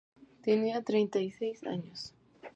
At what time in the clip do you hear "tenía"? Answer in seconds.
0.43-0.81